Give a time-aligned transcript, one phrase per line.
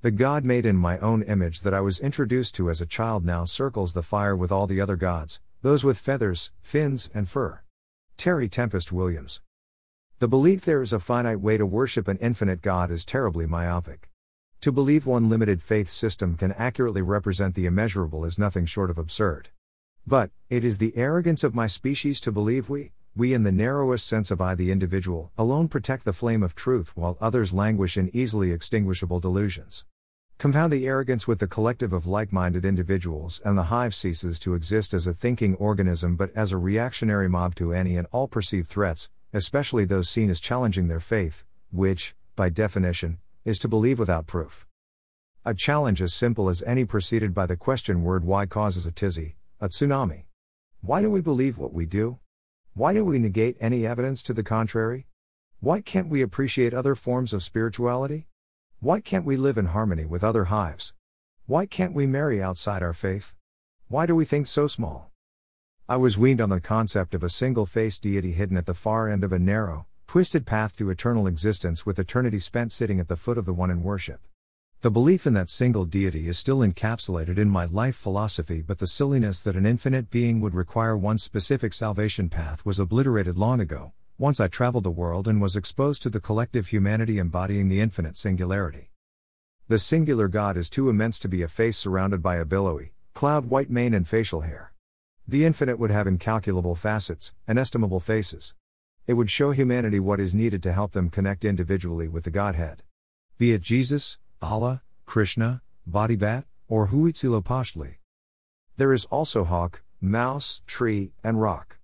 [0.00, 3.24] The God made in my own image that I was introduced to as a child
[3.24, 7.62] now circles the fire with all the other gods, those with feathers, fins, and fur.
[8.16, 9.40] Terry Tempest Williams.
[10.20, 14.08] The belief there is a finite way to worship an infinite God is terribly myopic.
[14.60, 18.98] To believe one limited faith system can accurately represent the immeasurable is nothing short of
[18.98, 19.48] absurd.
[20.06, 24.06] But, it is the arrogance of my species to believe we, we in the narrowest
[24.06, 28.14] sense of I the individual, alone protect the flame of truth while others languish in
[28.14, 29.84] easily extinguishable delusions.
[30.38, 34.54] Compound the arrogance with the collective of like minded individuals, and the hive ceases to
[34.54, 38.68] exist as a thinking organism but as a reactionary mob to any and all perceived
[38.68, 41.42] threats, especially those seen as challenging their faith,
[41.72, 44.64] which, by definition, is to believe without proof.
[45.44, 49.34] A challenge as simple as any preceded by the question word why causes a tizzy,
[49.60, 50.26] a tsunami.
[50.82, 52.20] Why do we believe what we do?
[52.78, 55.08] Why do we negate any evidence to the contrary?
[55.58, 58.28] Why can't we appreciate other forms of spirituality?
[58.78, 60.94] Why can't we live in harmony with other hives?
[61.46, 63.34] Why can't we marry outside our faith?
[63.88, 65.10] Why do we think so small?
[65.88, 69.08] I was weaned on the concept of a single faced deity hidden at the far
[69.08, 73.16] end of a narrow, twisted path to eternal existence with eternity spent sitting at the
[73.16, 74.20] foot of the one in worship.
[74.80, 78.86] The belief in that single deity is still encapsulated in my life philosophy, but the
[78.86, 83.92] silliness that an infinite being would require one specific salvation path was obliterated long ago,
[84.18, 88.16] once I traveled the world and was exposed to the collective humanity embodying the infinite
[88.16, 88.92] singularity.
[89.66, 93.46] The singular God is too immense to be a face surrounded by a billowy, cloud
[93.46, 94.74] white mane and facial hair.
[95.26, 98.54] The infinite would have incalculable facets, inestimable faces.
[99.08, 102.84] It would show humanity what is needed to help them connect individually with the Godhead.
[103.38, 107.96] Be it Jesus, Allah, Krishna, Bat, or Huitzilopochtli.
[108.76, 111.78] There is also hawk, mouse, tree, and rock.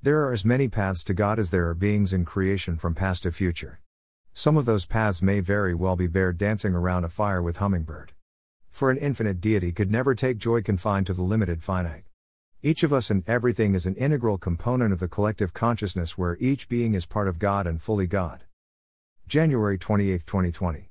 [0.00, 3.24] There are as many paths to God as there are beings in creation from past
[3.24, 3.80] to future.
[4.32, 8.12] Some of those paths may very well be bear dancing around a fire with hummingbird.
[8.70, 12.04] For an infinite deity could never take joy confined to the limited finite.
[12.62, 16.68] Each of us and everything is an integral component of the collective consciousness where each
[16.68, 18.44] being is part of God and fully God.
[19.26, 20.86] January 28, 2020.